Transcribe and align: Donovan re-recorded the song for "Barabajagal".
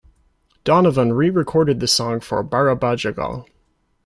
Donovan 0.63 1.13
re-recorded 1.13 1.79
the 1.79 1.87
song 1.87 2.21
for 2.21 2.43
"Barabajagal". 2.43 3.45